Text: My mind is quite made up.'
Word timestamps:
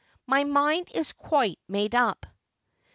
My 0.25 0.45
mind 0.45 0.87
is 0.95 1.13
quite 1.13 1.59
made 1.67 1.93
up.' 1.93 2.25